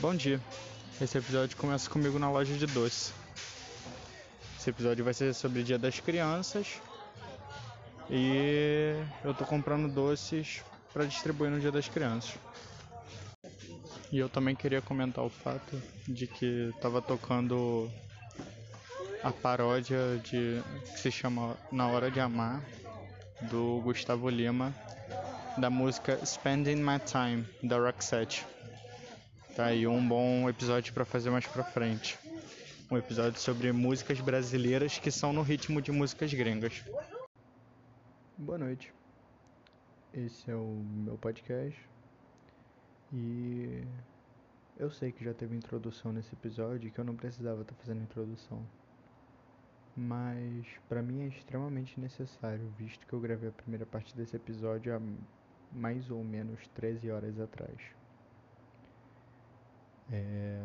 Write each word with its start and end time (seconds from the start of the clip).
Bom 0.00 0.14
dia. 0.14 0.40
Esse 1.00 1.18
episódio 1.18 1.56
começa 1.56 1.90
comigo 1.90 2.20
na 2.20 2.30
loja 2.30 2.54
de 2.54 2.66
doce. 2.66 3.12
Esse 4.56 4.70
episódio 4.70 5.04
vai 5.04 5.12
ser 5.12 5.34
sobre 5.34 5.60
o 5.60 5.64
Dia 5.64 5.76
das 5.76 5.98
Crianças. 5.98 6.80
E 8.08 8.94
eu 9.24 9.34
tô 9.34 9.44
comprando 9.44 9.92
doces 9.92 10.62
para 10.92 11.04
distribuir 11.04 11.50
no 11.50 11.58
Dia 11.58 11.72
das 11.72 11.88
Crianças. 11.88 12.36
E 14.12 14.18
eu 14.18 14.28
também 14.28 14.54
queria 14.54 14.80
comentar 14.80 15.24
o 15.24 15.28
fato 15.28 15.82
de 16.06 16.28
que 16.28 16.72
tava 16.80 17.02
tocando 17.02 17.90
a 19.24 19.32
paródia 19.32 20.20
de 20.22 20.62
que 20.92 20.98
se 21.00 21.10
chama 21.10 21.56
Na 21.72 21.88
Hora 21.88 22.08
de 22.08 22.20
Amar 22.20 22.62
do 23.50 23.80
Gustavo 23.82 24.28
Lima 24.28 24.72
da 25.56 25.68
música 25.68 26.24
Spending 26.24 26.76
My 26.76 27.00
Time 27.00 27.44
da 27.64 27.78
Roxette. 27.78 28.46
Tá 29.58 29.66
aí 29.66 29.88
um 29.88 30.06
bom 30.06 30.48
episódio 30.48 30.94
para 30.94 31.04
fazer 31.04 31.30
mais 31.30 31.44
pra 31.44 31.64
frente. 31.64 32.16
Um 32.88 32.96
episódio 32.96 33.40
sobre 33.40 33.72
músicas 33.72 34.20
brasileiras 34.20 35.00
que 35.00 35.10
são 35.10 35.32
no 35.32 35.42
ritmo 35.42 35.82
de 35.82 35.90
músicas 35.90 36.32
gringas. 36.32 36.84
Boa 38.36 38.56
noite. 38.56 38.94
Esse 40.14 40.48
é 40.48 40.54
o 40.54 40.80
meu 41.04 41.18
podcast. 41.18 41.76
E 43.12 43.82
eu 44.78 44.92
sei 44.92 45.10
que 45.10 45.24
já 45.24 45.34
teve 45.34 45.56
introdução 45.56 46.12
nesse 46.12 46.32
episódio 46.34 46.92
que 46.92 47.00
eu 47.00 47.04
não 47.04 47.16
precisava 47.16 47.62
estar 47.62 47.74
fazendo 47.74 48.02
introdução. 48.02 48.64
Mas 49.96 50.66
para 50.88 51.02
mim 51.02 51.22
é 51.22 51.26
extremamente 51.26 51.98
necessário, 51.98 52.72
visto 52.78 53.04
que 53.04 53.12
eu 53.12 53.18
gravei 53.18 53.48
a 53.48 53.52
primeira 53.52 53.84
parte 53.84 54.14
desse 54.14 54.36
episódio 54.36 54.94
há 54.94 55.00
mais 55.72 56.12
ou 56.12 56.22
menos 56.22 56.64
13 56.76 57.10
horas 57.10 57.40
atrás. 57.40 57.97
É, 60.10 60.58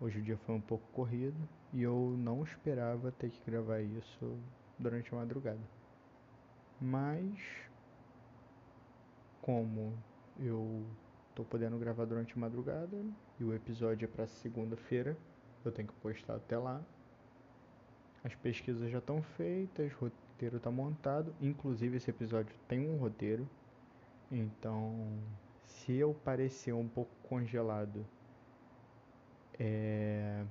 hoje 0.00 0.18
o 0.18 0.22
dia 0.22 0.36
foi 0.36 0.54
um 0.54 0.60
pouco 0.60 0.86
corrido 0.92 1.48
e 1.72 1.82
eu 1.82 2.14
não 2.18 2.42
esperava 2.42 3.10
ter 3.10 3.30
que 3.30 3.50
gravar 3.50 3.80
isso 3.80 4.38
durante 4.78 5.12
a 5.14 5.16
madrugada. 5.16 5.60
Mas, 6.78 7.38
como 9.40 9.96
eu 10.38 10.84
tô 11.34 11.42
podendo 11.42 11.78
gravar 11.78 12.04
durante 12.04 12.34
a 12.36 12.40
madrugada 12.40 13.02
e 13.40 13.44
o 13.44 13.54
episódio 13.54 14.04
é 14.04 14.08
para 14.08 14.26
segunda-feira, 14.26 15.16
eu 15.64 15.72
tenho 15.72 15.88
que 15.88 15.94
postar 15.94 16.34
até 16.34 16.58
lá. 16.58 16.82
As 18.22 18.34
pesquisas 18.34 18.90
já 18.90 18.98
estão 18.98 19.22
feitas, 19.22 19.90
o 19.94 20.04
roteiro 20.04 20.58
está 20.58 20.70
montado, 20.70 21.34
inclusive 21.40 21.96
esse 21.96 22.10
episódio 22.10 22.54
tem 22.68 22.90
um 22.90 22.96
roteiro. 22.98 23.48
Então, 24.30 25.18
se 25.64 25.94
eu 25.94 26.12
parecer 26.12 26.72
um 26.72 26.88
pouco 26.88 27.10
congelado 27.28 28.04
é 29.64 30.44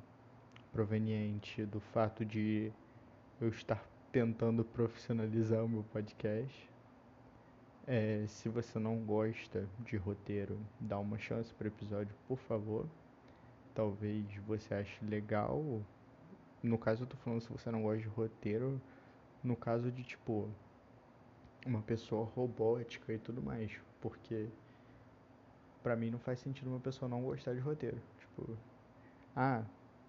proveniente 0.71 1.65
do 1.65 1.81
fato 1.81 2.23
de 2.23 2.71
eu 3.41 3.49
estar 3.49 3.85
tentando 4.09 4.63
profissionalizar 4.63 5.65
o 5.65 5.67
meu 5.67 5.83
podcast. 5.83 6.69
É, 7.85 8.23
se 8.25 8.47
você 8.47 8.79
não 8.79 8.99
gosta 8.99 9.67
de 9.79 9.97
roteiro, 9.97 10.57
dá 10.79 10.97
uma 10.97 11.17
chance 11.17 11.53
para 11.53 11.65
o 11.65 11.67
episódio, 11.67 12.15
por 12.25 12.37
favor. 12.37 12.87
Talvez 13.75 14.25
você 14.47 14.73
ache 14.75 15.03
legal. 15.03 15.81
No 16.63 16.77
caso, 16.77 17.03
eu 17.03 17.07
tô 17.07 17.17
falando 17.17 17.41
se 17.41 17.49
você 17.49 17.69
não 17.69 17.81
gosta 17.81 18.01
de 18.01 18.07
roteiro, 18.07 18.81
no 19.43 19.57
caso 19.57 19.91
de 19.91 20.03
tipo 20.03 20.47
uma 21.65 21.81
pessoa 21.81 22.23
robótica 22.23 23.11
e 23.11 23.19
tudo 23.19 23.41
mais, 23.41 23.71
porque 23.99 24.47
para 25.83 25.97
mim 25.97 26.09
não 26.09 26.19
faz 26.19 26.39
sentido 26.39 26.69
uma 26.69 26.79
pessoa 26.79 27.09
não 27.09 27.21
gostar 27.23 27.53
de 27.53 27.59
roteiro. 27.59 27.97
Tipo, 28.17 28.57
ah, 29.35 29.63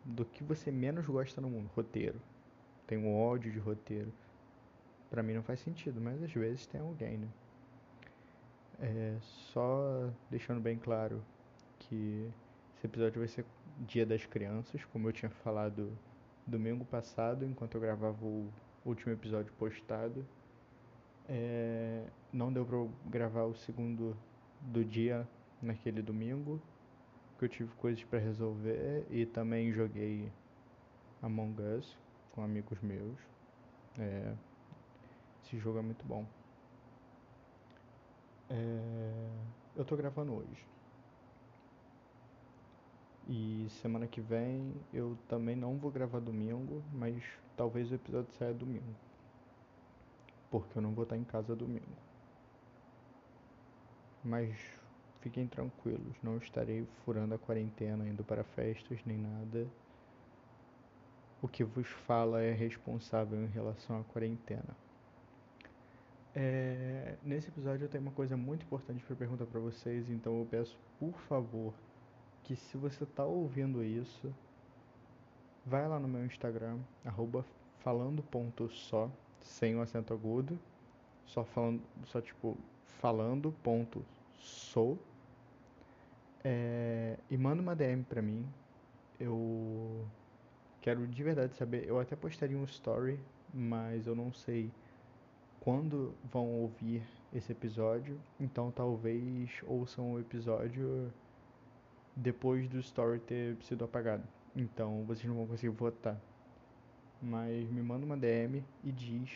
do 0.04 0.24
que 0.24 0.42
você 0.42 0.70
menos 0.70 1.06
gosta 1.06 1.40
no 1.40 1.48
mundo? 1.48 1.70
Roteiro. 1.74 2.20
Um 2.90 3.16
ódio 3.16 3.50
de 3.50 3.58
roteiro. 3.58 4.12
Para 5.08 5.22
mim 5.22 5.32
não 5.32 5.42
faz 5.42 5.60
sentido, 5.60 5.98
mas 5.98 6.22
às 6.22 6.30
vezes 6.30 6.66
tem 6.66 6.78
alguém, 6.78 7.16
né? 7.16 7.28
É, 8.78 9.16
só 9.20 10.10
deixando 10.30 10.60
bem 10.60 10.76
claro 10.76 11.24
que 11.78 12.30
esse 12.76 12.86
episódio 12.86 13.20
vai 13.20 13.28
ser 13.28 13.46
Dia 13.86 14.04
das 14.04 14.26
Crianças, 14.26 14.84
como 14.86 15.08
eu 15.08 15.12
tinha 15.12 15.30
falado 15.30 15.96
domingo 16.46 16.84
passado, 16.84 17.46
enquanto 17.46 17.76
eu 17.76 17.80
gravava 17.80 18.24
o 18.24 18.52
último 18.84 19.12
episódio 19.12 19.52
postado. 19.54 20.26
É, 21.28 22.04
não 22.32 22.52
deu 22.52 22.66
pra 22.66 22.76
gravar 23.08 23.44
o 23.44 23.54
segundo 23.54 24.14
do 24.60 24.84
dia 24.84 25.26
naquele 25.62 26.02
domingo, 26.02 26.60
que 27.42 27.46
eu 27.46 27.48
tive 27.48 27.74
coisas 27.74 28.04
para 28.04 28.20
resolver 28.20 29.04
e 29.10 29.26
também 29.26 29.72
joguei 29.72 30.32
Among 31.20 31.60
Us 31.60 31.98
com 32.30 32.42
amigos 32.42 32.80
meus. 32.80 33.18
É, 33.98 34.32
esse 35.42 35.58
jogo 35.58 35.78
é 35.78 35.82
muito 35.82 36.04
bom. 36.04 36.24
É, 38.48 39.28
eu 39.74 39.84
tô 39.84 39.96
gravando 39.96 40.34
hoje. 40.34 40.64
E 43.28 43.66
semana 43.70 44.06
que 44.06 44.20
vem 44.20 44.74
eu 44.92 45.18
também 45.28 45.56
não 45.56 45.78
vou 45.78 45.90
gravar 45.90 46.20
domingo, 46.20 46.80
mas 46.92 47.24
talvez 47.56 47.90
o 47.90 47.94
episódio 47.96 48.32
saia 48.34 48.54
domingo. 48.54 48.94
Porque 50.48 50.78
eu 50.78 50.82
não 50.82 50.92
vou 50.92 51.02
estar 51.02 51.16
em 51.16 51.24
casa 51.24 51.56
domingo. 51.56 51.96
Mas 54.22 54.56
Fiquem 55.22 55.46
tranquilos, 55.46 56.16
não 56.20 56.36
estarei 56.38 56.84
furando 57.04 57.34
a 57.34 57.38
quarentena, 57.38 58.08
indo 58.08 58.24
para 58.24 58.42
festas 58.42 58.98
nem 59.06 59.16
nada. 59.16 59.68
O 61.40 61.46
que 61.46 61.62
vos 61.62 61.86
fala 61.86 62.42
é 62.42 62.52
responsável 62.52 63.40
em 63.40 63.46
relação 63.46 64.00
à 64.00 64.04
quarentena. 64.04 64.76
É, 66.34 67.14
nesse 67.22 67.48
episódio 67.48 67.84
eu 67.84 67.88
tenho 67.88 68.02
uma 68.02 68.10
coisa 68.10 68.36
muito 68.36 68.64
importante 68.64 69.04
para 69.04 69.14
perguntar 69.14 69.46
para 69.46 69.60
vocês, 69.60 70.10
então 70.10 70.40
eu 70.40 70.46
peço 70.50 70.76
por 70.98 71.12
favor 71.20 71.72
que 72.42 72.56
se 72.56 72.76
você 72.76 73.04
está 73.04 73.24
ouvindo 73.24 73.84
isso, 73.84 74.34
vai 75.64 75.86
lá 75.86 76.00
no 76.00 76.08
meu 76.08 76.26
Instagram, 76.26 76.80
falando.só, 77.78 79.08
sem 79.40 79.76
o 79.76 79.82
acento 79.82 80.12
agudo, 80.12 80.58
só 81.26 81.44
falando, 81.44 81.80
só 82.06 82.20
tipo 82.20 82.58
falando.sou 83.00 84.98
é, 86.44 87.16
e 87.30 87.36
manda 87.36 87.62
uma 87.62 87.74
DM 87.74 88.02
pra 88.04 88.20
mim. 88.20 88.46
Eu 89.18 90.04
quero 90.80 91.06
de 91.06 91.22
verdade 91.22 91.54
saber. 91.54 91.86
Eu 91.86 91.98
até 92.00 92.16
postaria 92.16 92.56
um 92.56 92.64
story, 92.64 93.18
mas 93.52 94.06
eu 94.06 94.14
não 94.14 94.32
sei 94.32 94.70
quando 95.60 96.14
vão 96.24 96.48
ouvir 96.48 97.02
esse 97.32 97.52
episódio. 97.52 98.20
Então 98.40 98.70
talvez 98.70 99.60
ouçam 99.66 100.12
o 100.12 100.20
episódio 100.20 101.12
depois 102.16 102.68
do 102.68 102.78
story 102.78 103.20
ter 103.20 103.56
sido 103.62 103.84
apagado. 103.84 104.24
Então 104.56 105.04
vocês 105.04 105.26
não 105.26 105.36
vão 105.36 105.46
conseguir 105.46 105.74
votar. 105.74 106.20
Mas 107.20 107.70
me 107.70 107.80
manda 107.80 108.04
uma 108.04 108.16
DM 108.16 108.64
e 108.82 108.90
diz 108.90 109.30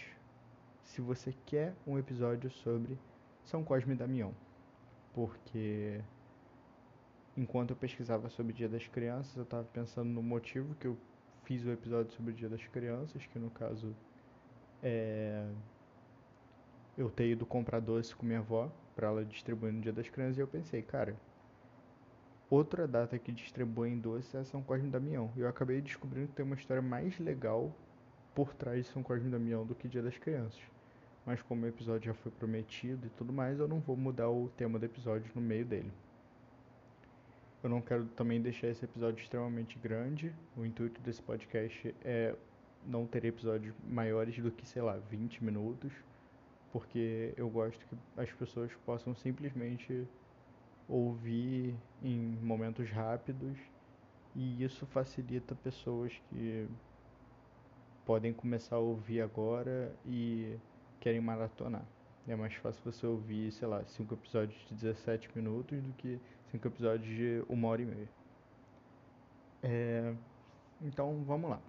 se 0.83 1.01
você 1.01 1.33
quer 1.47 1.73
um 1.87 1.97
episódio 1.97 2.51
sobre 2.51 2.99
São 3.45 3.63
Cosme 3.63 3.95
e 3.95 3.97
Damião. 3.97 4.35
Porque 5.15 6.01
enquanto 7.37 7.71
eu 7.71 7.77
pesquisava 7.77 8.29
sobre 8.31 8.53
o 8.53 8.55
Dia 8.55 8.69
das 8.69 8.87
Crianças, 8.87 9.37
eu 9.37 9.43
estava 9.43 9.65
pensando 9.65 10.09
no 10.09 10.23
motivo 10.23 10.75
que 10.77 10.87
eu 10.87 10.97
fiz 11.45 11.65
o 11.65 11.71
episódio 11.71 12.13
sobre 12.13 12.33
o 12.33 12.35
Dia 12.35 12.49
das 12.49 12.67
Crianças, 12.67 13.25
que 13.27 13.39
no 13.39 13.51
caso 13.51 13.95
é 14.83 15.47
eu 16.97 17.11
ter 17.11 17.29
ido 17.29 17.45
comprar 17.45 17.81
doce 17.81 18.17
com 18.17 18.25
minha 18.25 18.39
avó 18.39 18.73
para 18.95 19.09
ela 19.09 19.25
distribuir 19.25 19.73
no 19.73 19.81
Dia 19.81 19.93
das 19.93 20.09
Crianças 20.09 20.39
e 20.39 20.41
eu 20.41 20.49
pensei, 20.49 20.81
cara, 20.81 21.15
outra 22.49 22.89
data 22.89 23.19
que 23.19 23.31
distribuem 23.31 23.99
doce 23.99 24.35
é 24.37 24.45
São 24.45 24.63
Cosme 24.63 24.89
e 24.89 24.91
Damião. 24.91 25.31
E 25.37 25.41
eu 25.41 25.49
acabei 25.49 25.81
descobrindo 25.83 26.29
que 26.29 26.35
tem 26.35 26.47
uma 26.47 26.55
história 26.55 26.83
mais 26.83 27.19
legal 27.19 27.71
por 28.35 28.55
trás 28.55 28.87
de 28.87 28.93
São 28.93 29.03
Cosme 29.03 29.29
e 29.29 29.31
Damião 29.31 29.67
do 29.67 29.75
que 29.75 29.89
Dia 29.89 30.03
das 30.03 30.17
Crianças. 30.17 30.61
Mas 31.27 31.43
como 31.43 31.65
o 31.65 31.69
episódio 31.69 32.07
já 32.07 32.15
foi 32.15 32.33
prometido 32.33 33.07
e 33.07 33.11
tudo 33.11 33.33
mais, 33.33 33.59
eu 33.59 33.69
não 33.69 33.81
vou 33.81 33.97
mudar 33.97 34.31
o 34.31 34.49
tema 34.57 34.79
do 34.79 34.87
episódio 34.87 35.31
no 35.35 35.43
meio 35.43 35.67
dele. 35.67 35.93
Eu 37.63 37.71
não 37.71 37.81
quero 37.81 38.07
também 38.09 38.41
deixar 38.41 38.69
esse 38.69 38.85
episódio 38.85 39.23
extremamente 39.23 39.79
grande. 39.79 40.33
O 40.57 40.65
intuito 40.65 41.01
desse 41.01 41.23
podcast 41.23 41.95
é 42.05 42.35
não 42.87 43.07
ter 43.07 43.25
episódios 43.25 43.75
maiores 43.85 44.39
do 44.39 44.51
que, 44.51 44.67
sei 44.67 44.83
lá, 44.83 44.97
20 45.11 45.43
minutos, 45.43 45.93
porque 46.73 47.35
eu 47.37 47.49
gosto 47.49 47.85
que 47.87 47.97
as 48.17 48.31
pessoas 48.33 48.73
possam 48.85 49.15
simplesmente 49.15 50.07
ouvir 50.89 51.75
em 52.03 52.19
momentos 52.43 52.89
rápidos 52.91 53.59
e 54.35 54.63
isso 54.63 54.87
facilita 54.87 55.55
pessoas 55.55 56.13
que 56.29 56.69
podem 58.05 58.33
começar 58.33 58.77
a 58.77 58.81
ouvir 58.81 59.21
agora 59.21 59.93
e 60.05 60.57
querem 61.01 61.21
maratonar. 61.21 61.85
É 62.29 62.37
mais 62.37 62.55
fácil 62.55 62.83
você 62.85 63.07
ouvir, 63.07 63.51
sei 63.53 63.67
lá, 63.67 63.85
5 63.85 64.15
episódios 64.15 64.59
de 64.69 64.75
17 64.75 65.31
minutos 65.35 65.81
do 65.81 65.93
que 65.95 66.21
5 66.51 66.67
episódios 66.69 67.09
de 67.09 67.45
uma 67.49 67.69
hora 67.69 67.83
e 67.83 67.87
meia. 67.87 68.09
É, 69.63 70.15
então 70.81 71.25
vamos 71.25 71.51
lá. 71.51 71.61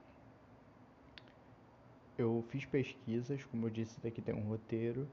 Eu 2.17 2.43
fiz 2.49 2.65
pesquisas, 2.65 3.43
como 3.45 3.67
eu 3.67 3.69
disse, 3.69 3.99
daqui 4.01 4.21
tem 4.21 4.33
um 4.35 4.47
roteiro, 4.47 5.07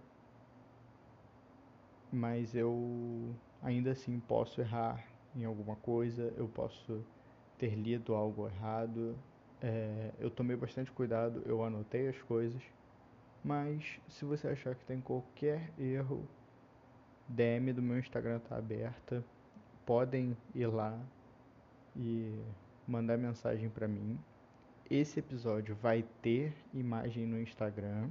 mas 2.12 2.54
eu 2.54 3.34
ainda 3.62 3.92
assim 3.92 4.18
posso 4.20 4.60
errar 4.60 5.04
em 5.34 5.44
alguma 5.44 5.76
coisa, 5.76 6.32
eu 6.36 6.48
posso 6.48 7.04
ter 7.58 7.74
lido 7.74 8.14
algo 8.14 8.46
errado. 8.46 9.18
É, 9.60 10.12
eu 10.18 10.30
tomei 10.30 10.56
bastante 10.56 10.92
cuidado, 10.92 11.42
eu 11.46 11.62
anotei 11.64 12.08
as 12.08 12.20
coisas, 12.22 12.62
mas 13.42 14.00
se 14.08 14.24
você 14.24 14.48
achar 14.48 14.74
que 14.74 14.84
tem 14.84 15.00
qualquer 15.00 15.72
erro, 15.78 16.28
DM 17.28 17.72
do 17.72 17.82
meu 17.82 17.98
Instagram 17.98 18.40
tá 18.40 18.56
aberta, 18.56 19.24
podem 19.84 20.36
ir 20.54 20.66
lá 20.66 20.98
e 21.96 22.40
mandar 22.86 23.16
mensagem 23.16 23.68
para 23.68 23.86
mim. 23.88 24.18
Esse 24.90 25.20
episódio 25.20 25.74
vai 25.76 26.04
ter 26.20 26.54
imagem 26.72 27.26
no 27.26 27.40
Instagram. 27.40 28.10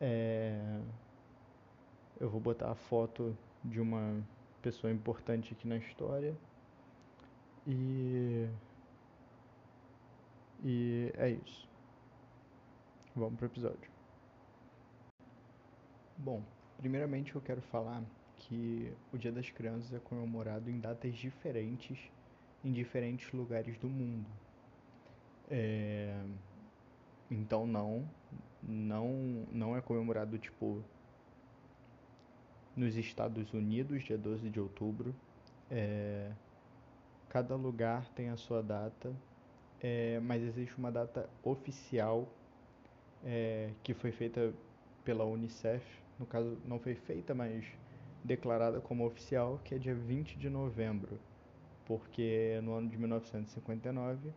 É... 0.00 0.80
Eu 2.20 2.30
vou 2.30 2.40
botar 2.40 2.70
a 2.70 2.74
foto 2.74 3.36
de 3.64 3.80
uma 3.80 4.22
pessoa 4.62 4.92
importante 4.92 5.52
aqui 5.52 5.66
na 5.66 5.76
história. 5.76 6.36
E. 7.66 8.48
E 10.62 11.12
é 11.16 11.30
isso. 11.30 11.68
Vamos 13.14 13.36
pro 13.36 13.46
episódio. 13.46 13.90
Bom, 16.16 16.42
primeiramente 16.78 17.34
eu 17.34 17.40
quero 17.40 17.60
falar 17.62 18.02
que 18.48 18.92
o 19.12 19.18
Dia 19.18 19.32
das 19.32 19.50
Crianças 19.50 19.92
é 19.92 19.98
comemorado 19.98 20.70
em 20.70 20.78
datas 20.78 21.14
diferentes 21.14 21.98
em 22.64 22.72
diferentes 22.72 23.30
lugares 23.32 23.76
do 23.78 23.88
mundo. 23.88 24.26
É... 25.50 26.18
Então 27.30 27.66
não, 27.66 28.08
não, 28.62 29.46
não 29.52 29.76
é 29.76 29.80
comemorado 29.80 30.38
tipo 30.38 30.82
nos 32.74 32.96
Estados 32.96 33.52
Unidos, 33.52 34.02
dia 34.02 34.16
12 34.16 34.48
de 34.48 34.58
outubro. 34.58 35.14
É... 35.70 36.32
Cada 37.28 37.54
lugar 37.54 38.08
tem 38.10 38.30
a 38.30 38.36
sua 38.36 38.62
data, 38.62 39.14
é... 39.80 40.18
mas 40.20 40.42
existe 40.42 40.76
uma 40.78 40.90
data 40.90 41.28
oficial 41.42 42.28
é... 43.22 43.70
que 43.82 43.92
foi 43.92 44.10
feita 44.10 44.54
pela 45.04 45.24
Unicef. 45.24 45.84
No 46.18 46.24
caso, 46.24 46.56
não 46.64 46.78
foi 46.78 46.94
feita, 46.94 47.34
mas 47.34 47.64
declarada 48.24 48.80
como 48.80 49.06
oficial, 49.06 49.60
que 49.62 49.74
é 49.74 49.78
dia 49.78 49.94
20 49.94 50.38
de 50.38 50.48
novembro 50.48 51.20
porque 51.86 52.60
no 52.62 52.74
ano 52.74 52.88
de 52.88 52.96
1959 52.96 54.32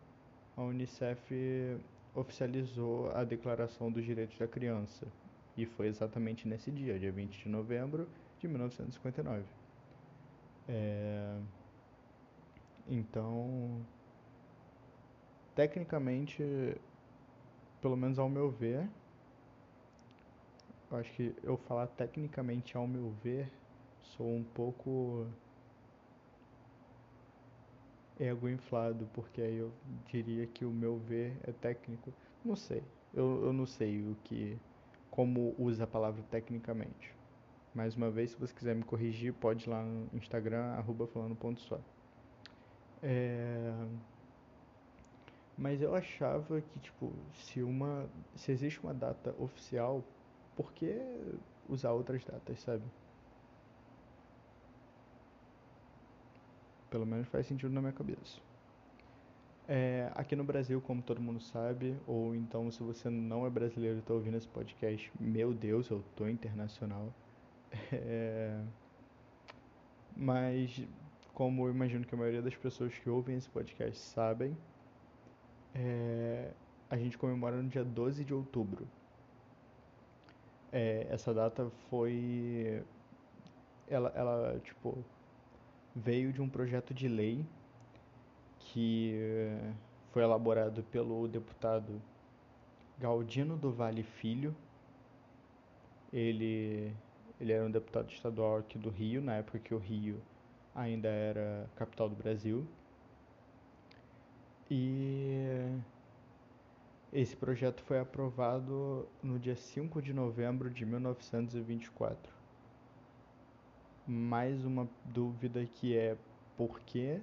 a 0.56 0.62
Unicef 0.62 1.80
oficializou 2.14 3.10
a 3.12 3.24
Declaração 3.24 3.90
dos 3.90 4.04
Direitos 4.04 4.36
da 4.38 4.46
Criança 4.46 5.06
e 5.56 5.64
foi 5.64 5.86
exatamente 5.86 6.46
nesse 6.46 6.70
dia, 6.70 6.98
dia 6.98 7.12
20 7.12 7.42
de 7.42 7.48
novembro 7.48 8.08
de 8.38 8.48
1959. 8.48 9.44
É... 10.68 11.38
Então, 12.88 13.84
tecnicamente, 15.54 16.42
pelo 17.80 17.96
menos 17.96 18.18
ao 18.18 18.28
meu 18.28 18.50
ver, 18.50 18.88
eu 20.90 20.96
acho 20.96 21.12
que 21.12 21.34
eu 21.42 21.56
falar 21.56 21.86
tecnicamente 21.86 22.76
ao 22.76 22.86
meu 22.86 23.10
ver, 23.22 23.50
sou 24.16 24.26
um 24.26 24.44
pouco 24.44 25.26
ego 28.18 28.48
inflado, 28.48 29.08
porque 29.12 29.40
aí 29.40 29.56
eu 29.56 29.72
diria 30.06 30.46
que 30.46 30.64
o 30.64 30.70
meu 30.70 30.98
ver 30.98 31.36
é 31.44 31.52
técnico. 31.52 32.12
Não 32.44 32.56
sei. 32.56 32.82
Eu, 33.14 33.44
eu 33.46 33.52
não 33.52 33.66
sei 33.66 34.02
o 34.02 34.16
que. 34.24 34.58
como 35.10 35.54
usa 35.58 35.84
a 35.84 35.86
palavra 35.86 36.22
tecnicamente. 36.30 37.14
Mais 37.74 37.94
uma 37.94 38.10
vez, 38.10 38.30
se 38.30 38.36
você 38.36 38.52
quiser 38.52 38.74
me 38.74 38.82
corrigir, 38.82 39.32
pode 39.34 39.66
ir 39.66 39.70
lá 39.70 39.82
no 39.82 40.08
Instagram, 40.12 40.72
arroba 40.72 41.06
falando 41.06 41.36
ponto 41.36 41.60
só. 41.60 41.80
É... 43.02 43.72
Mas 45.56 45.82
eu 45.82 45.94
achava 45.94 46.60
que, 46.60 46.78
tipo, 46.80 47.12
se 47.34 47.62
uma. 47.62 48.08
se 48.36 48.52
existe 48.52 48.80
uma 48.80 48.94
data 48.94 49.34
oficial, 49.38 50.04
por 50.56 50.72
que 50.72 50.96
usar 51.68 51.92
outras 51.92 52.24
datas, 52.24 52.60
sabe? 52.60 52.84
Pelo 56.90 57.06
menos 57.06 57.28
faz 57.28 57.46
sentido 57.46 57.72
na 57.72 57.80
minha 57.80 57.92
cabeça. 57.92 58.40
É, 59.66 60.10
aqui 60.14 60.34
no 60.34 60.44
Brasil, 60.44 60.80
como 60.80 61.02
todo 61.02 61.20
mundo 61.20 61.40
sabe, 61.40 61.94
ou 62.06 62.34
então 62.34 62.70
se 62.70 62.82
você 62.82 63.10
não 63.10 63.46
é 63.46 63.50
brasileiro 63.50 63.96
e 63.96 64.00
está 64.00 64.14
ouvindo 64.14 64.38
esse 64.38 64.48
podcast, 64.48 65.12
meu 65.20 65.52
Deus, 65.52 65.90
eu 65.90 66.02
tô 66.16 66.28
internacional. 66.28 67.12
É, 67.92 68.64
mas, 70.16 70.84
como 71.32 71.66
eu 71.66 71.70
imagino 71.70 72.04
que 72.04 72.14
a 72.14 72.18
maioria 72.18 72.42
das 72.42 72.56
pessoas 72.56 72.92
que 72.98 73.08
ouvem 73.08 73.36
esse 73.36 73.48
podcast 73.48 73.98
sabem, 73.98 74.56
é, 75.74 76.52
a 76.90 76.96
gente 76.96 77.16
comemora 77.16 77.62
no 77.62 77.68
dia 77.68 77.84
12 77.84 78.24
de 78.24 78.34
outubro. 78.34 78.88
É, 80.72 81.06
essa 81.10 81.32
data 81.32 81.70
foi. 81.88 82.82
Ela, 83.86 84.12
ela, 84.14 84.60
tipo, 84.60 85.04
veio 85.98 86.32
de 86.32 86.40
um 86.40 86.48
projeto 86.48 86.94
de 86.94 87.08
lei 87.08 87.44
que 88.58 89.12
eh, 89.14 89.72
foi 90.12 90.22
elaborado 90.22 90.82
pelo 90.84 91.26
deputado 91.26 92.00
Galdino 92.98 93.56
do 93.56 93.72
Vale 93.72 94.02
Filho. 94.02 94.54
Ele, 96.12 96.92
ele 97.40 97.52
era 97.52 97.64
um 97.66 97.70
deputado 97.70 98.10
estadual 98.10 98.58
aqui 98.58 98.78
do 98.78 98.90
Rio, 98.90 99.20
na 99.20 99.36
época 99.36 99.58
que 99.58 99.74
o 99.74 99.78
Rio 99.78 100.20
ainda 100.74 101.08
era 101.08 101.68
capital 101.76 102.08
do 102.08 102.16
Brasil. 102.16 102.66
E 104.70 105.78
esse 107.12 107.36
projeto 107.36 107.82
foi 107.82 107.98
aprovado 107.98 109.08
no 109.22 109.38
dia 109.38 109.56
5 109.56 110.00
de 110.00 110.12
novembro 110.12 110.70
de 110.70 110.84
1924 110.84 112.37
mais 114.08 114.64
uma 114.64 114.88
dúvida 115.04 115.66
que 115.66 115.94
é 115.94 116.16
por 116.56 116.80
que 116.80 117.20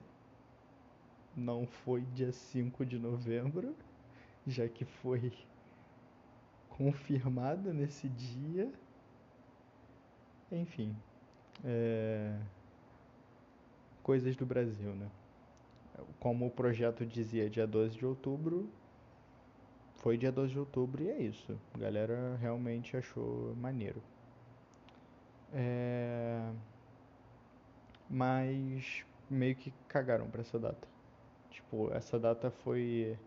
não 1.35 1.65
foi 1.65 2.01
dia 2.13 2.31
5 2.31 2.85
de 2.85 2.99
novembro, 2.99 3.75
já 4.45 4.69
que 4.69 4.85
foi 4.85 5.33
confirmado 6.69 7.73
nesse 7.73 8.07
dia. 8.07 8.71
Enfim, 10.51 10.95
é... 11.63 12.39
coisas 14.03 14.35
do 14.35 14.45
Brasil, 14.45 14.93
né? 14.93 15.09
Como 16.19 16.45
o 16.45 16.51
projeto 16.51 17.03
dizia, 17.03 17.49
dia 17.49 17.65
12 17.65 17.97
de 17.97 18.05
outubro, 18.05 18.69
foi 19.95 20.17
dia 20.17 20.31
12 20.31 20.53
de 20.53 20.59
outubro 20.59 21.03
e 21.03 21.09
é 21.09 21.19
isso. 21.19 21.59
A 21.73 21.79
galera 21.79 22.37
realmente 22.39 22.95
achou 22.95 23.55
maneiro. 23.55 24.03
É 25.51 26.51
mas 28.09 29.05
meio 29.29 29.55
que 29.55 29.71
cagaram 29.87 30.29
pra 30.29 30.41
essa 30.41 30.59
data. 30.59 30.87
Tipo, 31.49 31.91
essa 31.93 32.19
data 32.19 32.51
foi. 32.51 33.17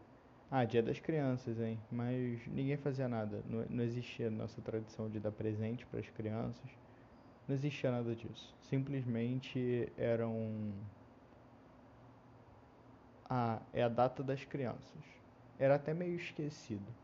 Ah, 0.51 0.65
dia 0.65 0.83
das 0.83 0.99
crianças, 0.99 1.59
hein? 1.61 1.79
Mas 1.91 2.47
ninguém 2.47 2.77
fazia 2.77 3.09
nada. 3.09 3.43
Não, 3.47 3.65
não 3.69 3.85
existia 3.85 4.31
nossa 4.31 4.61
tradição 4.63 5.11
de 5.11 5.21
dar 5.21 5.33
presente 5.33 5.87
para 5.87 6.01
as 6.01 6.09
crianças. 6.11 6.71
Não 7.47 7.55
existia 7.55 7.91
nada 7.91 8.15
disso. 8.15 8.55
Simplesmente 8.61 9.93
eram. 9.97 10.73
Ah, 13.29 13.63
é 13.73 13.83
a 13.83 13.89
data 13.89 14.23
das 14.23 14.45
crianças. 14.45 15.03
Era 15.59 15.75
até 15.77 15.95
meio 15.95 16.17
esquecido. 16.17 16.95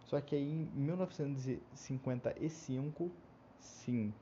Só 0.00 0.20
que 0.20 0.34
aí 0.34 0.42
em 0.42 0.64
1955, 0.74 3.12
sim, 3.58 4.14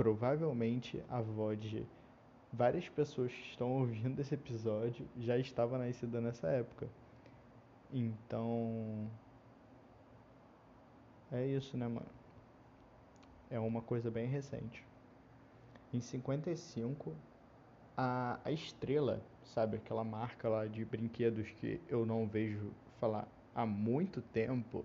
provavelmente 0.00 1.04
a 1.10 1.18
avó 1.18 1.52
de 1.52 1.86
várias 2.50 2.88
pessoas 2.88 3.30
que 3.30 3.50
estão 3.50 3.70
ouvindo 3.70 4.18
esse 4.18 4.34
episódio 4.34 5.06
já 5.18 5.36
estava 5.36 5.76
nascida 5.76 6.22
nessa 6.22 6.48
época. 6.48 6.88
Então. 7.92 9.10
É 11.30 11.46
isso, 11.46 11.76
né, 11.76 11.86
mano? 11.86 12.08
É 13.50 13.60
uma 13.60 13.82
coisa 13.82 14.10
bem 14.10 14.26
recente. 14.26 14.82
Em 15.92 16.00
55, 16.00 17.14
a, 17.94 18.40
a 18.42 18.50
estrela, 18.50 19.22
sabe? 19.44 19.76
Aquela 19.76 20.02
marca 20.02 20.48
lá 20.48 20.66
de 20.66 20.82
brinquedos 20.82 21.50
que 21.50 21.78
eu 21.88 22.06
não 22.06 22.26
vejo 22.26 22.72
falar 22.98 23.28
há 23.54 23.66
muito 23.66 24.22
tempo, 24.22 24.82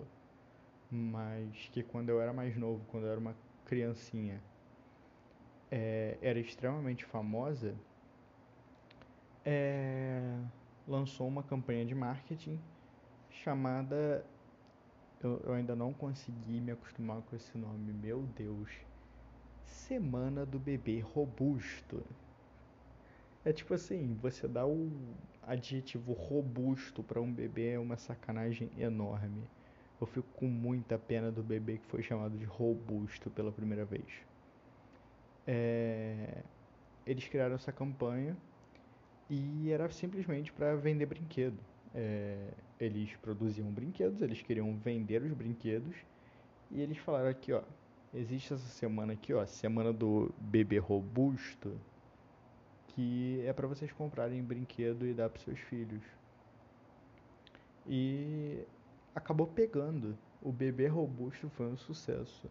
mas 0.92 1.70
que 1.72 1.84
quando 1.84 2.10
eu 2.10 2.20
era 2.20 2.34
mais 2.34 2.58
novo, 2.58 2.84
quando 2.90 3.06
eu 3.06 3.12
era 3.12 3.20
uma 3.20 3.36
criancinha, 3.64 4.42
é, 5.72 6.18
era 6.22 6.40
extremamente 6.40 7.06
famosa, 7.06 7.76
é, 9.44 10.38
lançou 10.88 11.28
uma 11.28 11.44
campanha 11.44 11.86
de 11.86 11.94
marketing 11.94 12.60
chamada. 13.30 14.26
Eu, 15.22 15.42
eu 15.46 15.54
ainda 15.54 15.76
não 15.76 15.94
consegui 15.94 16.60
me 16.60 16.72
acostumar 16.72 17.22
com 17.22 17.36
esse 17.36 17.58
nome, 17.58 17.94
meu 17.94 18.24
Deus. 18.36 18.70
Semana 19.66 20.46
do 20.46 20.60
Bebê 20.60 21.00
Robusto. 21.00 22.04
É 23.44 23.54
tipo 23.54 23.74
assim, 23.76 24.18
você 24.22 24.48
dá 24.48 24.66
o 24.66 24.92
adjetivo 25.44 26.14
robusto 26.14 27.04
para 27.04 27.22
um 27.22 27.32
bebê 27.32 27.70
é 27.74 27.80
uma 27.80 27.98
sacanagem 27.98 28.72
enorme. 28.78 29.44
Eu 30.02 30.08
fico 30.08 30.28
com 30.34 30.48
muita 30.48 30.98
pena 30.98 31.32
do 31.32 31.44
bebê 31.44 31.78
que 31.78 31.86
foi 31.86 32.02
chamado 32.02 32.38
de 32.38 32.46
robusto 32.46 33.30
pela 33.30 33.52
primeira 33.52 33.86
vez. 33.86 34.26
É... 35.48 36.44
Eles 37.06 37.28
criaram 37.28 37.56
essa 37.56 37.72
campanha 37.72 38.36
e 39.30 39.72
era 39.72 39.90
simplesmente 39.90 40.52
para 40.52 40.76
vender 40.76 41.06
brinquedo. 41.06 41.60
É... 41.94 42.50
Eles 42.80 43.16
produziam 43.18 43.70
brinquedos, 43.72 44.22
eles 44.22 44.42
queriam 44.42 44.76
vender 44.78 45.22
os 45.22 45.32
brinquedos 45.32 45.96
e 46.72 46.82
eles 46.82 46.98
falaram 46.98 47.30
aqui, 47.30 47.54
ó, 47.54 47.62
existe 48.14 48.54
essa 48.54 48.68
semana 48.68 49.14
aqui, 49.14 49.34
ó, 49.34 49.46
semana 49.46 49.94
do 49.94 50.34
bebê 50.40 50.78
robusto 50.78 51.80
que 52.96 53.44
é 53.46 53.52
para 53.52 53.68
vocês 53.68 53.92
comprarem 53.92 54.42
brinquedo 54.42 55.06
e 55.06 55.14
dar 55.14 55.30
para 55.30 55.42
seus 55.42 55.60
filhos. 55.60 56.02
E 57.86 58.66
acabou 59.14 59.46
pegando. 59.46 60.18
O 60.42 60.52
bebê 60.52 60.88
robusto 60.88 61.50
foi 61.50 61.68
um 61.68 61.76
sucesso. 61.76 62.50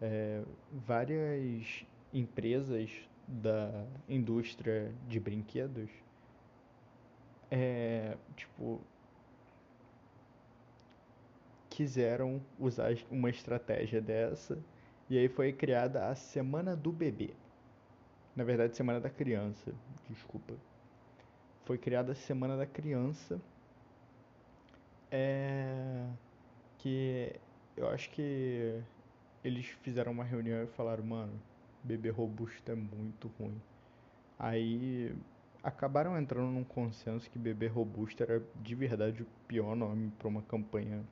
É, 0.00 0.42
várias 0.72 1.86
empresas 2.12 2.90
da 3.26 3.84
indústria 4.08 4.92
de 5.08 5.18
brinquedos 5.18 5.90
é, 7.50 8.16
tipo 8.36 8.80
quiseram 11.70 12.40
usar 12.58 12.92
uma 13.10 13.30
estratégia 13.30 14.00
dessa 14.00 14.58
e 15.08 15.18
aí 15.18 15.28
foi 15.28 15.52
criada 15.52 16.08
a 16.08 16.14
semana 16.14 16.76
do 16.76 16.92
bebê 16.92 17.34
na 18.36 18.44
verdade, 18.44 18.76
Semana 18.76 19.00
da 19.00 19.08
Criança. 19.08 19.72
Desculpa. 20.10 20.54
Foi 21.64 21.78
criada 21.78 22.12
a 22.12 22.14
Semana 22.14 22.54
da 22.54 22.66
Criança. 22.66 23.40
É. 25.10 26.06
Que 26.76 27.34
eu 27.74 27.88
acho 27.88 28.10
que 28.10 28.78
eles 29.46 29.66
fizeram 29.82 30.12
uma 30.12 30.24
reunião 30.24 30.62
e 30.64 30.66
falaram, 30.66 31.04
mano, 31.04 31.32
bebê 31.84 32.10
robusto 32.10 32.70
é 32.70 32.74
muito 32.74 33.30
ruim. 33.38 33.60
Aí 34.38 35.14
acabaram 35.62 36.18
entrando 36.18 36.50
num 36.50 36.64
consenso 36.64 37.30
que 37.30 37.38
bebê 37.38 37.68
robusto 37.68 38.22
era 38.22 38.42
de 38.56 38.74
verdade 38.74 39.22
o 39.22 39.26
pior 39.46 39.76
nome 39.76 40.10
para 40.18 40.26
uma 40.26 40.42
campanha 40.42 41.04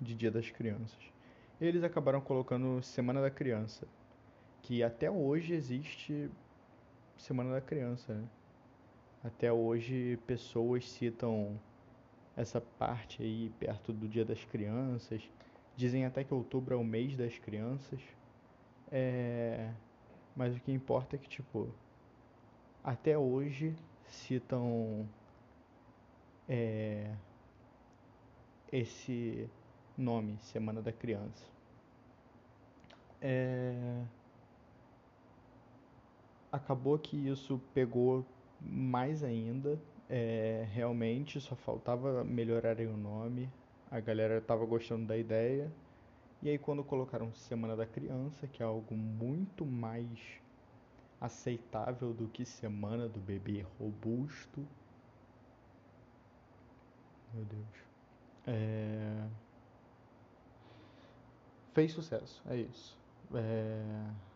de 0.00 0.14
Dia 0.14 0.30
das 0.30 0.50
Crianças. 0.50 0.98
Eles 1.60 1.82
acabaram 1.82 2.20
colocando 2.20 2.82
Semana 2.82 3.22
da 3.22 3.30
Criança 3.30 3.86
que 4.62 4.82
até 4.82 5.10
hoje 5.10 5.54
existe 5.54 6.30
Semana 7.16 7.52
da 7.52 7.60
Criança. 7.60 8.14
Né? 8.14 8.24
Até 9.22 9.50
hoje 9.50 10.18
pessoas 10.26 10.90
citam 10.90 11.58
essa 12.36 12.60
parte 12.60 13.22
aí 13.22 13.50
perto 13.58 13.92
do 13.92 14.08
Dia 14.08 14.24
das 14.24 14.44
Crianças. 14.44 15.22
Dizem 15.76 16.04
até 16.04 16.22
que 16.24 16.32
outubro 16.32 16.74
é 16.74 16.76
o 16.76 16.84
mês 16.84 17.16
das 17.16 17.38
crianças. 17.38 18.00
É... 18.90 19.72
Mas 20.36 20.56
o 20.56 20.60
que 20.60 20.72
importa 20.72 21.16
é 21.16 21.18
que, 21.18 21.28
tipo, 21.28 21.68
até 22.82 23.16
hoje 23.16 23.74
citam 24.06 25.08
é... 26.48 27.14
esse 28.72 29.48
nome, 29.96 30.38
Semana 30.40 30.82
da 30.82 30.92
Criança. 30.92 31.44
É 33.20 34.04
acabou 36.54 36.96
que 36.98 37.16
isso 37.16 37.60
pegou 37.74 38.24
mais 38.60 39.24
ainda. 39.24 39.78
É, 40.08 40.66
realmente 40.72 41.40
só 41.40 41.56
faltava 41.56 42.22
melhorarem 42.22 42.86
o 42.86 42.96
nome. 42.96 43.50
A 43.90 44.00
galera 44.00 44.40
tava 44.40 44.64
gostando 44.64 45.06
da 45.06 45.16
ideia. 45.16 45.70
E 46.42 46.48
aí 46.50 46.58
quando 46.58 46.84
colocaram 46.84 47.32
Semana 47.34 47.76
da 47.76 47.86
Criança, 47.86 48.46
que 48.46 48.62
é 48.62 48.66
algo 48.66 48.94
muito 48.94 49.64
mais 49.64 50.40
aceitável 51.20 52.12
do 52.12 52.28
que 52.28 52.44
Semana 52.44 53.08
do 53.08 53.20
Bebê 53.20 53.64
Robusto. 53.78 54.66
Meu 57.32 57.44
Deus. 57.44 57.84
É... 58.46 59.26
Fez 61.72 61.92
sucesso, 61.92 62.42
é 62.46 62.56
isso. 62.56 62.96
É 63.34 64.33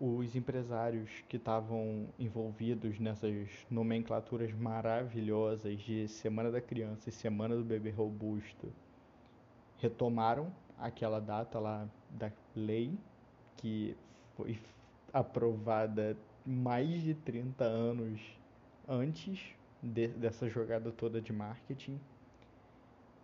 os 0.00 0.36
empresários 0.36 1.10
que 1.28 1.36
estavam 1.36 2.08
envolvidos 2.18 2.98
nessas 3.00 3.48
nomenclaturas 3.70 4.52
maravilhosas 4.52 5.80
de 5.80 6.06
Semana 6.08 6.50
da 6.50 6.60
Criança 6.60 7.08
e 7.08 7.12
Semana 7.12 7.56
do 7.56 7.64
Bebê 7.64 7.90
Robusto 7.90 8.72
retomaram 9.78 10.52
aquela 10.78 11.20
data 11.20 11.58
lá 11.58 11.88
da 12.10 12.30
lei 12.54 12.96
que 13.56 13.96
foi 14.36 14.58
aprovada 15.12 16.16
mais 16.46 17.02
de 17.02 17.14
30 17.14 17.64
anos 17.64 18.20
antes 18.88 19.54
de, 19.82 20.08
dessa 20.08 20.48
jogada 20.48 20.92
toda 20.92 21.20
de 21.20 21.32
marketing. 21.32 22.00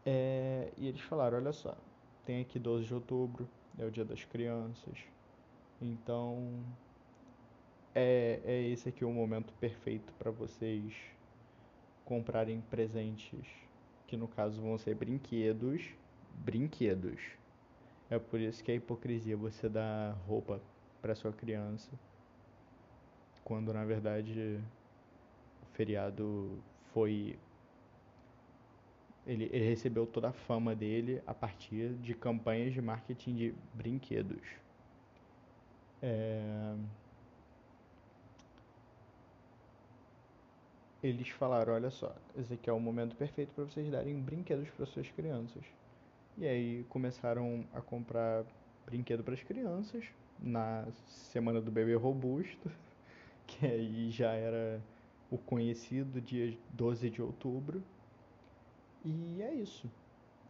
É, 0.04 0.73
e 0.76 0.88
eles 0.88 1.00
falaram: 1.02 1.38
olha 1.38 1.52
só, 1.52 1.76
tem 2.25 2.43
aqui 2.43 2.59
12 2.59 2.87
de 2.87 2.95
outubro, 2.95 3.49
é 3.78 3.85
o 3.85 3.90
Dia 3.90 4.04
das 4.04 4.25
Crianças 4.25 5.13
então, 5.84 6.64
é, 7.94 8.40
é 8.42 8.62
esse 8.68 8.88
aqui 8.88 9.04
o 9.04 9.12
momento 9.12 9.52
perfeito 9.60 10.10
para 10.18 10.30
vocês 10.30 10.94
comprarem 12.06 12.62
presentes, 12.70 13.46
que 14.06 14.16
no 14.16 14.26
caso 14.26 14.62
vão 14.62 14.78
ser 14.78 14.94
brinquedos, 14.94 15.82
brinquedos. 16.36 17.20
É 18.08 18.18
por 18.18 18.40
isso 18.40 18.64
que 18.64 18.72
é 18.72 18.76
hipocrisia 18.76 19.36
você 19.36 19.68
dar 19.68 20.12
roupa 20.26 20.58
para 21.02 21.14
sua 21.14 21.32
criança, 21.32 21.90
quando 23.44 23.70
na 23.70 23.84
verdade 23.84 24.58
o 25.62 25.66
feriado 25.74 26.62
foi 26.94 27.38
ele, 29.26 29.50
ele 29.52 29.68
recebeu 29.68 30.06
toda 30.06 30.30
a 30.30 30.32
fama 30.32 30.74
dele 30.74 31.22
a 31.26 31.34
partir 31.34 31.90
de 31.96 32.14
campanhas 32.14 32.72
de 32.72 32.80
marketing 32.80 33.34
de 33.34 33.54
brinquedos. 33.74 34.63
É... 36.06 36.75
Eles 41.02 41.28
falaram, 41.30 41.73
olha 41.73 41.90
só, 41.90 42.14
esse 42.37 42.52
aqui 42.52 42.68
é 42.68 42.73
o 42.73 42.80
momento 42.80 43.16
perfeito 43.16 43.54
para 43.54 43.64
vocês 43.64 43.90
darem 43.90 44.20
brinquedos 44.20 44.68
para 44.70 44.84
suas 44.84 45.11
crianças. 45.11 45.64
E 46.37 46.46
aí 46.46 46.84
começaram 46.90 47.64
a 47.73 47.80
comprar 47.80 48.44
brinquedo 48.84 49.23
para 49.25 49.32
as 49.32 49.42
crianças 49.42 50.04
na 50.38 50.87
semana 51.06 51.61
do 51.61 51.70
bebê 51.70 51.94
robusto, 51.94 52.70
que 53.46 53.64
aí 53.66 54.11
já 54.11 54.32
era 54.32 54.82
o 55.30 55.38
conhecido 55.38 56.20
dia 56.20 56.54
12 56.75 57.08
de 57.08 57.23
outubro. 57.23 57.82
E 59.02 59.40
é 59.40 59.54
isso. 59.54 59.90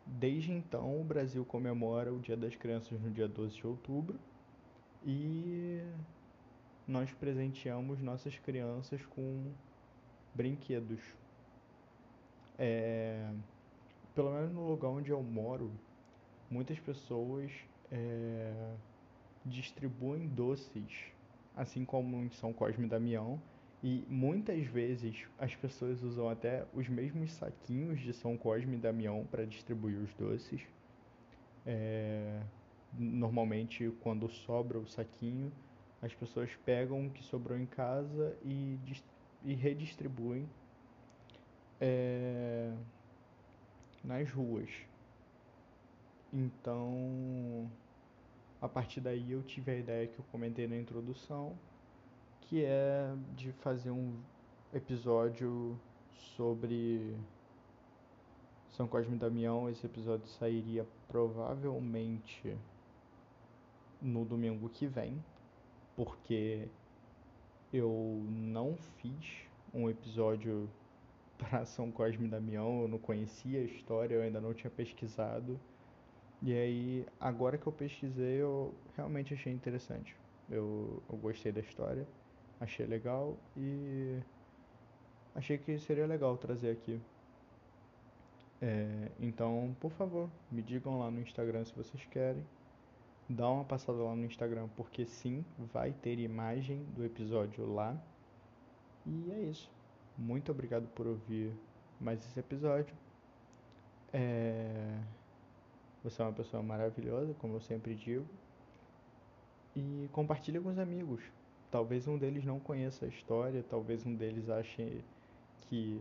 Desde 0.04 0.50
então, 0.50 1.00
o 1.00 1.04
Brasil 1.04 1.44
comemora 1.44 2.12
o 2.12 2.18
Dia 2.18 2.36
das 2.36 2.56
Crianças 2.56 3.00
no 3.00 3.10
dia 3.10 3.28
12 3.28 3.56
de 3.56 3.66
outubro. 3.66 4.18
E 5.04 5.82
nós 6.86 7.12
presenteamos 7.12 8.00
nossas 8.00 8.38
crianças 8.38 9.04
com 9.06 9.52
brinquedos. 10.34 11.00
É, 12.58 13.30
pelo 14.14 14.32
menos 14.32 14.52
no 14.52 14.68
lugar 14.68 14.88
onde 14.88 15.10
eu 15.10 15.22
moro, 15.22 15.70
muitas 16.50 16.78
pessoas 16.78 17.50
é, 17.90 18.74
distribuem 19.44 20.28
doces, 20.28 21.12
assim 21.56 21.84
como 21.84 22.16
em 22.22 22.30
São 22.30 22.52
Cosme 22.52 22.86
e 22.86 22.88
Damião, 22.88 23.40
e 23.82 24.02
muitas 24.08 24.64
vezes 24.66 25.26
as 25.38 25.54
pessoas 25.54 26.02
usam 26.02 26.28
até 26.28 26.64
os 26.72 26.88
mesmos 26.88 27.32
saquinhos 27.32 28.00
de 28.00 28.14
São 28.14 28.36
Cosme 28.36 28.76
e 28.76 28.80
Damião 28.80 29.26
para 29.30 29.44
distribuir 29.44 29.98
os 29.98 30.14
doces. 30.14 30.62
É, 31.66 32.40
normalmente 32.98 33.90
quando 34.00 34.28
sobra 34.28 34.78
o 34.78 34.86
saquinho, 34.86 35.52
as 36.02 36.14
pessoas 36.14 36.50
pegam 36.64 37.06
o 37.06 37.10
que 37.10 37.22
sobrou 37.24 37.58
em 37.58 37.66
casa 37.66 38.36
e, 38.44 38.78
e 39.42 39.54
redistribuem 39.54 40.48
é, 41.80 42.72
nas 44.02 44.30
ruas. 44.30 44.70
Então, 46.32 47.70
a 48.60 48.68
partir 48.68 49.00
daí 49.00 49.32
eu 49.32 49.42
tive 49.42 49.72
a 49.72 49.76
ideia 49.76 50.06
que 50.06 50.18
eu 50.18 50.24
comentei 50.30 50.66
na 50.66 50.76
introdução, 50.76 51.56
que 52.42 52.64
é 52.64 53.14
de 53.34 53.52
fazer 53.52 53.90
um, 53.90 54.14
episódio 54.74 55.78
sobre 56.36 57.16
São 58.72 58.88
Cosme 58.88 59.14
e 59.14 59.18
Damião. 59.18 59.70
Esse 59.70 59.86
episódio 59.86 60.26
sairia 60.26 60.84
provavelmente 61.06 62.56
no 64.04 64.24
domingo 64.24 64.68
que 64.68 64.86
vem, 64.86 65.24
porque 65.96 66.68
eu 67.72 68.22
não 68.28 68.76
fiz 68.76 69.48
um 69.72 69.88
episódio 69.88 70.68
para 71.38 71.64
São 71.64 71.90
Cosme 71.90 72.26
e 72.26 72.30
Damião, 72.30 72.82
eu 72.82 72.88
não 72.88 72.98
conhecia 72.98 73.60
a 73.60 73.64
história, 73.64 74.14
eu 74.14 74.22
ainda 74.22 74.40
não 74.40 74.52
tinha 74.52 74.70
pesquisado. 74.70 75.58
E 76.42 76.52
aí, 76.52 77.06
agora 77.18 77.56
que 77.56 77.66
eu 77.66 77.72
pesquisei, 77.72 78.42
eu 78.42 78.74
realmente 78.94 79.32
achei 79.32 79.52
interessante. 79.52 80.14
Eu, 80.50 81.02
eu 81.08 81.16
gostei 81.16 81.50
da 81.50 81.60
história, 81.60 82.06
achei 82.60 82.86
legal 82.86 83.38
e 83.56 84.20
achei 85.34 85.56
que 85.56 85.78
seria 85.78 86.06
legal 86.06 86.36
trazer 86.36 86.70
aqui. 86.70 87.00
É, 88.60 89.10
então, 89.18 89.74
por 89.80 89.90
favor, 89.92 90.30
me 90.50 90.62
digam 90.62 90.98
lá 90.98 91.10
no 91.10 91.20
Instagram 91.20 91.64
se 91.64 91.74
vocês 91.74 92.04
querem. 92.06 92.44
Dá 93.28 93.48
uma 93.48 93.64
passada 93.64 93.98
lá 93.98 94.14
no 94.14 94.26
Instagram, 94.26 94.68
porque 94.76 95.06
sim, 95.06 95.44
vai 95.72 95.92
ter 95.92 96.18
imagem 96.18 96.84
do 96.94 97.04
episódio 97.04 97.66
lá. 97.72 97.96
E 99.06 99.30
é 99.32 99.40
isso. 99.44 99.70
Muito 100.16 100.52
obrigado 100.52 100.86
por 100.88 101.06
ouvir 101.06 101.52
mais 101.98 102.20
esse 102.20 102.38
episódio. 102.38 102.94
É... 104.12 104.98
Você 106.02 106.20
é 106.20 106.24
uma 106.24 106.32
pessoa 106.32 106.62
maravilhosa, 106.62 107.34
como 107.38 107.54
eu 107.54 107.60
sempre 107.60 107.94
digo. 107.94 108.26
E 109.74 110.08
compartilhe 110.12 110.60
com 110.60 110.68
os 110.68 110.78
amigos. 110.78 111.22
Talvez 111.70 112.06
um 112.06 112.18
deles 112.18 112.44
não 112.44 112.60
conheça 112.60 113.06
a 113.06 113.08
história, 113.08 113.64
talvez 113.68 114.04
um 114.04 114.14
deles 114.14 114.48
ache 114.50 115.02
que 115.62 116.00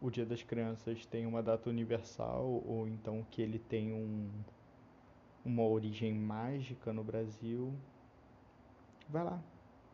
o 0.00 0.10
Dia 0.10 0.24
das 0.24 0.42
Crianças 0.42 1.04
tem 1.06 1.26
uma 1.26 1.42
data 1.42 1.68
universal 1.68 2.62
ou 2.66 2.86
então 2.86 3.26
que 3.30 3.42
ele 3.42 3.58
tem 3.58 3.92
um, 3.92 4.30
uma 5.44 5.62
origem 5.62 6.14
mágica 6.14 6.92
no 6.92 7.02
Brasil. 7.02 7.74
Vai 9.08 9.24
lá, 9.24 9.42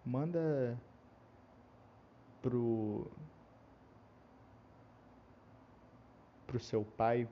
manda 0.05 0.79
pro 2.43 3.11
pro 6.47 6.61
seu 6.61 6.85
pai. 6.85 7.29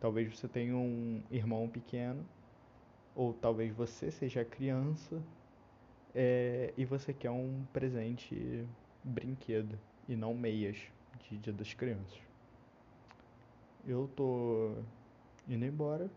Talvez 0.00 0.36
você 0.36 0.48
tenha 0.48 0.76
um 0.76 1.22
irmão 1.30 1.68
pequeno 1.68 2.24
ou 3.14 3.32
talvez 3.32 3.74
você 3.74 4.10
seja 4.10 4.44
criança 4.44 5.22
é, 6.14 6.72
e 6.76 6.84
você 6.84 7.12
quer 7.12 7.30
um 7.30 7.64
presente 7.72 8.66
brinquedo 9.02 9.78
e 10.08 10.16
não 10.16 10.34
meias 10.34 10.76
de 11.20 11.38
Dia 11.38 11.52
das 11.52 11.72
Crianças. 11.74 12.20
Eu 13.86 14.08
tô 14.14 14.74
indo 15.48 15.64
embora 15.64 16.10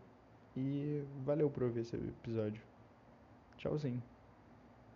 e 0.58 1.04
valeu 1.24 1.48
por 1.48 1.62
ouvir 1.62 1.80
esse 1.80 1.96
episódio. 1.96 2.60
Tchauzinho. 3.56 4.02